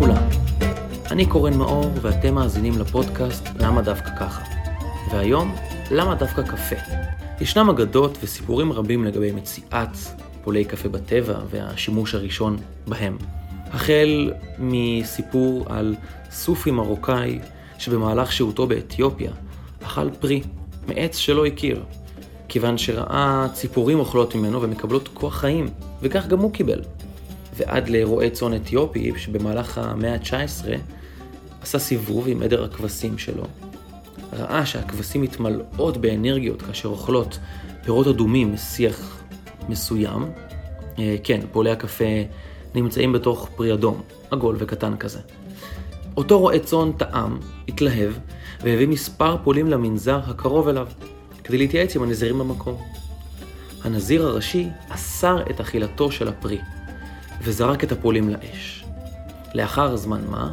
[0.00, 0.28] לכולם.
[1.10, 4.42] אני קורן מאור ואתם מאזינים לפודקאסט למה דווקא ככה.
[5.12, 5.54] והיום,
[5.90, 6.76] למה דווקא קפה?
[7.40, 9.96] ישנם אגדות וסיפורים רבים לגבי מציאת
[10.44, 12.56] פולי קפה בטבע והשימוש הראשון
[12.86, 13.16] בהם.
[13.70, 15.94] החל מסיפור על
[16.30, 17.38] סופי מרוקאי
[17.78, 19.30] שבמהלך שהותו באתיופיה
[19.82, 20.42] אכל פרי
[20.88, 21.82] מעץ שלא הכיר,
[22.48, 25.68] כיוון שראה ציפורים אוכלות ממנו ומקבלות כוח חיים,
[26.02, 26.80] וכך גם הוא קיבל.
[27.56, 30.66] ועד לרועה צאן אתיופי שבמהלך המאה ה-19
[31.62, 33.44] עשה סיבוב עם עדר הכבשים שלו.
[34.32, 37.38] ראה שהכבשים מתמלאות באנרגיות כאשר אוכלות
[37.84, 39.22] פירות אדומים משיח
[39.68, 40.30] מסוים.
[40.98, 42.04] אה, כן, פולי הקפה
[42.74, 45.20] נמצאים בתוך פרי אדום, עגול וקטן כזה.
[46.16, 48.12] אותו רועה צאן טעם, התלהב,
[48.62, 50.88] והביא מספר פולים למנזר הקרוב אליו,
[51.44, 52.82] כדי להתייעץ עם הנזירים במקום.
[53.84, 56.58] הנזיר הראשי אסר את אכילתו של הפרי,
[57.42, 58.84] וזרק את הפולים לאש.
[59.54, 60.50] לאחר זמן מה,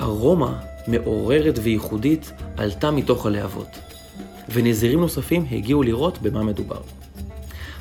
[0.00, 3.78] ארומה מעוררת וייחודית עלתה מתוך הלהבות,
[4.48, 6.80] ונזירים נוספים הגיעו לראות במה מדובר.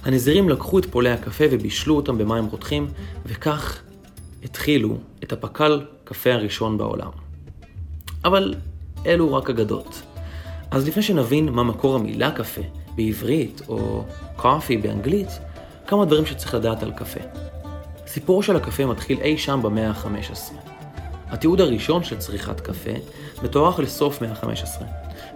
[0.03, 2.87] הנזירים לקחו את פולי הקפה ובישלו אותם במים רותחים,
[3.25, 3.81] וכך
[4.43, 7.11] התחילו את הפקל קפה הראשון בעולם.
[8.25, 8.55] אבל
[9.05, 10.01] אלו רק אגדות.
[10.71, 12.61] אז לפני שנבין מה מקור המילה קפה
[12.95, 14.03] בעברית או
[14.35, 15.29] קופי באנגלית,
[15.87, 17.46] כמה דברים שצריך לדעת על קפה.
[18.07, 20.53] סיפורו של הקפה מתחיל אי שם במאה ה-15.
[21.29, 22.91] התיעוד הראשון של צריכת קפה
[23.43, 24.83] מתוארך לסוף מאה ה-15,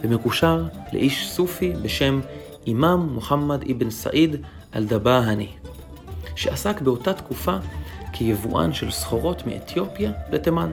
[0.04, 2.22] ומקושר לאיש סופי בשם
[2.68, 4.36] אימאם מוחמד אבן סעיד
[4.76, 5.48] אל-דבאהני,
[6.36, 7.58] שעסק באותה תקופה
[8.14, 10.72] כיבואן של סחורות מאתיופיה לתימן.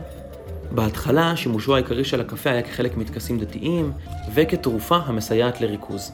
[0.70, 3.92] בהתחלה שימושו העיקרי של הקפה היה כחלק מטקסים דתיים
[4.34, 6.12] וכתרופה המסייעת לריכוז.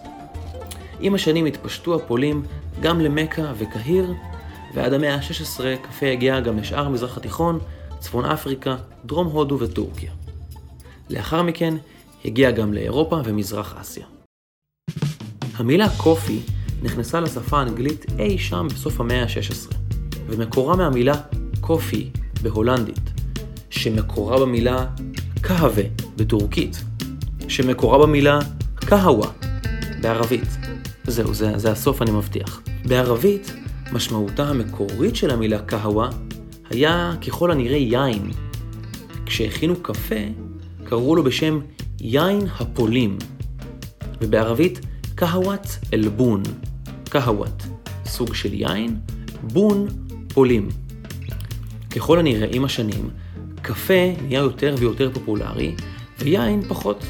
[1.01, 2.43] עם השנים התפשטו הפולים
[2.81, 4.15] גם למכה וקהיר,
[4.75, 7.59] ועד המאה ה-16 קפה הגיע גם לשאר המזרח התיכון,
[7.99, 10.11] צפון אפריקה, דרום הודו וטורקיה.
[11.11, 11.75] לאחר מכן
[12.25, 14.07] הגיע גם לאירופה ומזרח אסיה.
[15.57, 16.41] המילה קופי
[16.83, 19.75] נכנסה לשפה האנגלית אי שם בסוף המאה ה-16,
[20.27, 21.15] ומקורה מהמילה
[21.61, 22.11] קופי
[22.43, 23.11] בהולנדית,
[23.71, 24.87] שמקורה במילה
[25.41, 25.85] קהווה
[26.17, 26.85] בטורקית,
[27.49, 28.39] שמקורה במילה
[28.75, 29.31] קהווה
[30.01, 30.49] בערבית.
[31.07, 32.61] זהו, זה, זה הסוף אני מבטיח.
[32.85, 33.53] בערבית,
[33.93, 36.09] משמעותה המקורית של המילה קהווה
[36.71, 38.31] היה ככל הנראה יין.
[39.27, 40.15] כשהכינו קפה,
[40.85, 41.61] קראו לו בשם
[42.01, 43.19] יין הפולים,
[44.21, 44.81] ובערבית
[45.15, 46.43] קהוות אלבון,
[47.09, 47.63] קהוות,
[48.07, 48.97] סוג של יין,
[49.43, 49.87] בון,
[50.35, 50.69] פולים.
[51.91, 53.11] ככל הנראה עם השנים,
[53.63, 55.75] קפה נהיה יותר ויותר פופולרי,
[56.19, 57.05] ויין פחות.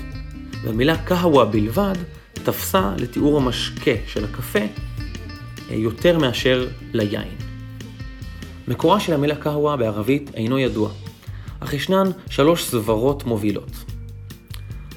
[0.65, 1.95] והמילה קהווה בלבד
[2.33, 4.59] תפסה לתיאור המשקה של הקפה
[5.71, 7.37] יותר מאשר ליין.
[8.69, 10.91] מקורה של המילה קהווה בערבית אינו ידוע,
[11.61, 13.71] אך ישנן שלוש סברות מובילות.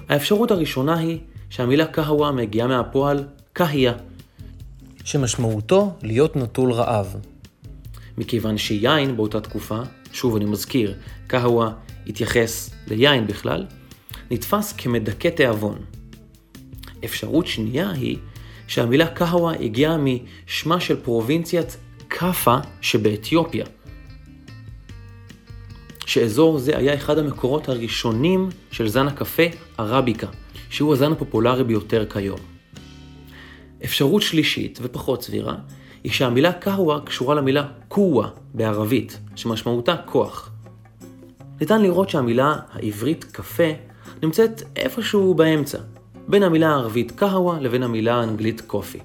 [0.09, 1.19] האפשרות הראשונה היא
[1.49, 3.23] שהמילה קהווה מגיעה מהפועל
[3.53, 3.93] קהיה,
[5.03, 7.15] שמשמעותו להיות נטול רעב.
[8.17, 9.79] מכיוון שיין באותה תקופה,
[10.13, 10.95] שוב אני מזכיר,
[11.27, 11.71] קהווה
[12.07, 13.65] התייחס ליין בכלל,
[14.31, 15.77] נתפס כמדכא תיאבון.
[17.05, 18.17] אפשרות שנייה היא
[18.67, 23.65] שהמילה קהווה הגיעה משמה של פרובינציית קאפה שבאתיופיה,
[26.05, 29.43] שאזור זה היה אחד המקורות הראשונים של זן הקפה
[29.77, 30.27] ערביקה,
[30.69, 32.39] שהוא הזן הפופולרי ביותר כיום.
[33.83, 35.55] אפשרות שלישית ופחות סבירה,
[36.03, 40.51] היא שהמילה קהווה קשורה למילה קווה בערבית, שמשמעותה כוח.
[41.59, 43.71] ניתן לראות שהמילה העברית קפה
[44.23, 45.77] נמצאת איפשהו באמצע,
[46.27, 48.99] בין המילה הערבית קהווה לבין המילה האנגלית קופי.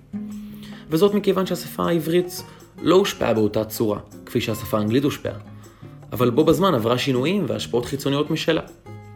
[0.90, 2.42] וזאת מכיוון שהשפה העברית
[2.82, 5.38] לא הושפעה באותה צורה, כפי שהשפה האנגלית הושפעה,
[6.12, 8.60] אבל בו בזמן עברה שינויים והשפעות חיצוניות משלה.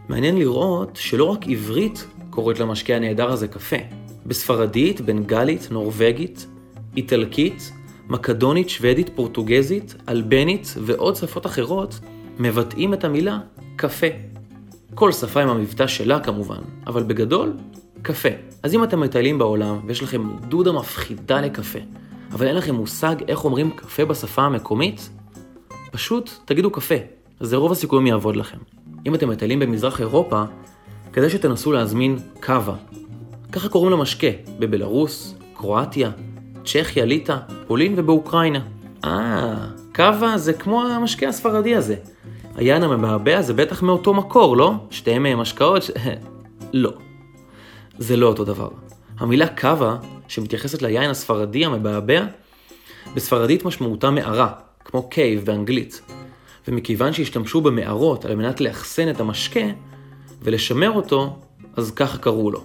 [0.09, 3.75] מעניין לראות שלא רק עברית קוראת למשקה הנהדר הזה קפה.
[4.25, 6.47] בספרדית, בנגלית, נורבגית,
[6.97, 7.71] איטלקית,
[8.09, 11.99] מקדונית, שוודית, פורטוגזית, אלבנית ועוד שפות אחרות
[12.39, 13.39] מבטאים את המילה
[13.75, 14.07] קפה.
[14.95, 17.53] כל שפה עם המבטא שלה כמובן, אבל בגדול,
[18.01, 18.29] קפה.
[18.63, 21.79] אז אם אתם מטיילים בעולם ויש לכם דודה מפחידה לקפה,
[22.31, 25.09] אבל אין לכם מושג איך אומרים קפה בשפה המקומית,
[25.91, 26.95] פשוט תגידו קפה,
[27.39, 28.57] זה רוב הסיכויים יעבוד לכם.
[29.05, 30.43] אם אתם מטיילים במזרח אירופה,
[31.13, 32.75] כדי שתנסו להזמין קאבה.
[33.51, 34.27] ככה קוראים למשקה
[34.59, 36.11] בבלארוס, קרואטיה,
[36.65, 38.59] צ'כיה, ליטא, פולין ובאוקראינה.
[39.05, 41.95] אה, קאבה זה כמו המשקה הספרדי הזה.
[42.55, 44.73] היין המבעבע זה בטח מאותו מקור, לא?
[44.89, 45.91] שתיהם משקאות ש...
[46.73, 46.91] לא.
[47.97, 48.69] זה לא אותו דבר.
[49.17, 49.97] המילה קאבה,
[50.27, 52.25] שמתייחסת ליין הספרדי המבעבע,
[53.15, 54.53] בספרדית משמעותה מערה,
[54.85, 56.01] כמו cave באנגלית.
[56.67, 59.65] ומכיוון שהשתמשו במערות על מנת לאחסן את המשקה
[60.41, 61.39] ולשמר אותו,
[61.75, 62.63] אז ככה קראו לו.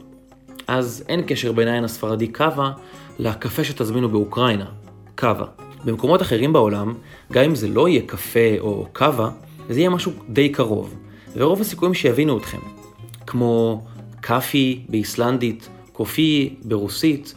[0.67, 2.73] אז אין קשר בין היין הספרדי קאבה
[3.19, 4.67] לקפה שתזמינו באוקראינה,
[5.15, 5.47] קאבה.
[5.85, 6.95] במקומות אחרים בעולם,
[7.33, 9.31] גם אם זה לא יהיה קפה או קאבה,
[9.69, 10.95] זה יהיה משהו די קרוב,
[11.37, 12.59] ורוב הסיכויים שיבינו אתכם.
[13.27, 13.83] כמו
[14.23, 17.35] קאפי באיסלנדית, קופי ברוסית,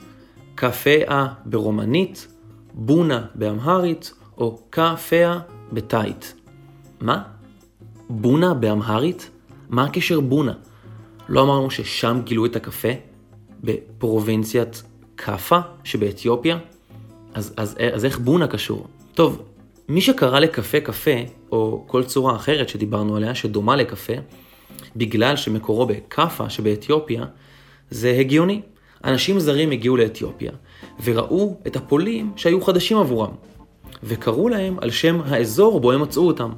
[0.56, 2.28] קפאה ברומנית,
[2.74, 5.40] בונה באמהרית, או קאפאה
[5.72, 6.34] בתאית.
[7.02, 7.24] מה?
[8.10, 9.30] בונה באמהרית?
[9.70, 10.54] מה הקשר בונה?
[11.30, 12.88] לא אמרנו ששם גילו את הקפה?
[13.64, 14.84] בפרובינציית
[15.16, 16.58] קאפה שבאתיופיה?
[17.34, 18.88] אז, אז, אז איך בונה קשור?
[19.14, 19.42] טוב,
[19.90, 21.12] מי שקרא לקפה קפה,
[21.52, 24.14] או כל צורה אחרת שדיברנו עליה, שדומה לקפה,
[24.95, 27.25] בגלל שמקורו בקאפה שבאתיופיה,
[27.89, 28.62] זה הגיוני.
[29.03, 30.51] אנשים זרים הגיעו לאתיופיה,
[31.03, 33.31] וראו את הפולים שהיו חדשים עבורם,
[34.03, 36.51] וקראו להם על שם האזור בו הם מצאו אותם.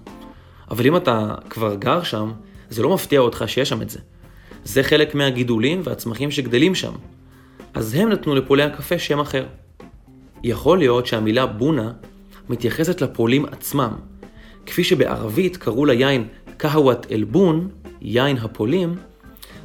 [0.71, 2.31] אבל אם אתה כבר גר שם,
[2.69, 3.99] זה לא מפתיע אותך שיש שם את זה.
[4.63, 6.93] זה חלק מהגידולים והצמחים שגדלים שם.
[7.73, 9.45] אז הם נתנו לפולי הקפה שם אחר.
[10.43, 11.91] יכול להיות שהמילה בונה
[12.49, 13.91] מתייחסת לפולים עצמם.
[14.65, 17.67] כפי שבערבית קראו ליין קהוות אל-בון,
[18.01, 18.95] יין הפולים,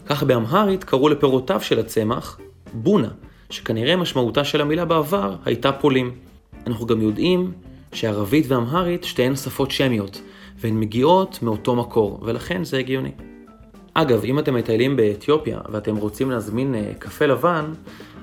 [0.07, 2.39] כך באמהרית קראו לפירותיו של הצמח
[2.73, 3.09] בונה,
[3.51, 6.11] שכנראה משמעותה של המילה בעבר הייתה פולים.
[6.67, 7.53] אנחנו גם יודעים
[7.93, 10.21] שערבית ואמהרית שתיהן שפות שמיות,
[10.59, 13.13] והן מגיעות מאותו מקור, ולכן זה הגיוני.
[13.95, 17.73] אגב, אם אתם מטיילים באתיופיה ואתם רוצים להזמין אה, קפה לבן,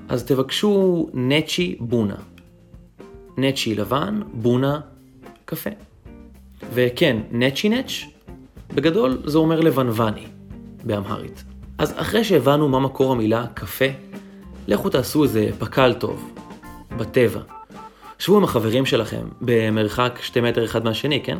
[0.08, 2.16] אז תבקשו נצ'י בונה.
[3.36, 4.80] נצ'י לבן, בונה,
[5.44, 5.70] קפה.
[6.74, 7.92] וכן, נצ'י נצ',
[8.74, 10.26] בגדול זה אומר לבנווני
[10.84, 11.44] באמהרית.
[11.78, 13.84] אז אחרי שהבנו מה מקור המילה קפה,
[14.66, 16.32] לכו תעשו איזה פקל טוב,
[16.96, 17.40] בטבע.
[18.18, 21.38] שבו עם החברים שלכם, במרחק שתי מטר אחד מהשני, כן?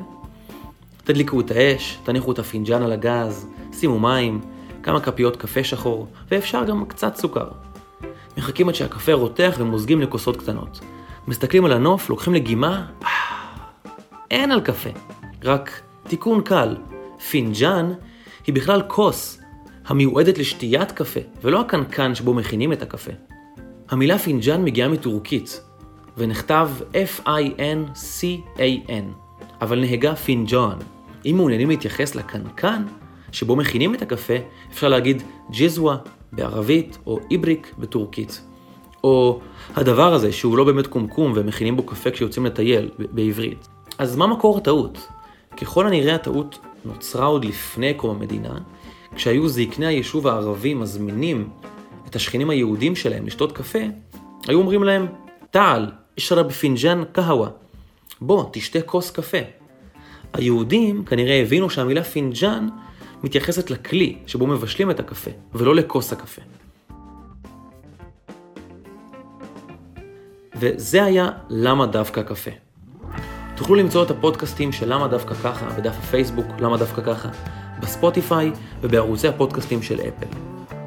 [1.05, 4.41] תדליקו את האש, תניחו את הפינג'אן על הגז, שימו מים,
[4.83, 7.49] כמה כפיות קפה שחור, ואפשר גם קצת סוכר.
[8.37, 10.81] מחכים עד שהקפה רותח ומוזגים לכוסות קטנות.
[11.29, 12.87] מסתכלים על הנוף, לוקחים לגימה,
[14.31, 14.91] אין על קפה.
[15.45, 16.77] רק תיקון קל,
[17.29, 17.93] פינג'אן
[18.47, 19.41] היא בכלל כוס
[19.87, 23.13] המיועדת לשתיית קפה, ולא הקנקן שבו מכינים את הקפה.
[23.89, 25.61] המילה פינג'אן מגיעה מטורקית,
[26.17, 29.05] ונכתבת F-I-N-C-A-N,
[29.61, 30.77] אבל נהגה פינג'אן.
[31.27, 32.83] אם מעוניינים להתייחס לקנקן
[33.33, 34.35] שבו מכינים את הקפה,
[34.73, 35.97] אפשר להגיד ג'יזווה
[36.33, 38.43] בערבית או איבריק בטורקית.
[39.05, 39.41] או
[39.77, 43.69] הדבר הזה שהוא לא באמת קומקום ומכינים בו קפה כשיוצאים לטייל בעברית.
[43.99, 45.09] אז מה מקור הטעות?
[45.57, 48.59] ככל הנראה הטעות נוצרה עוד לפני קום המדינה,
[49.15, 51.49] כשהיו זקני היישוב הערבי מזמינים
[52.07, 53.79] את השכנים היהודים שלהם לשתות קפה,
[54.49, 55.07] היו אומרים להם,
[55.51, 57.49] تعال, اشرب فنجان قهوة.
[58.21, 59.39] בוא, תשתה כוס קפה.
[60.33, 62.69] היהודים כנראה הבינו שהמילה פינג'אן
[63.23, 66.43] מתייחסת לכלי שבו מבשלים את הקפה, ולא לכוס הקפה.
[70.55, 72.51] וזה היה למה דווקא קפה.
[73.61, 77.29] תוכלו למצוא את הפודקאסטים של למה דווקא ככה בדף הפייסבוק, למה דווקא ככה,
[77.81, 80.27] בספוטיפיי ובערוצי הפודקאסטים של אפל.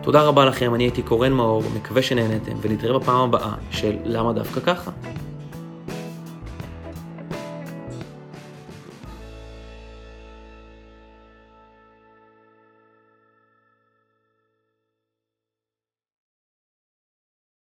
[0.01, 4.59] תודה רבה לכם, אני הייתי קורן מאור, מקווה שנהנתם, ונתראה בפעם הבאה של למה דווקא
[4.59, 4.91] ככה.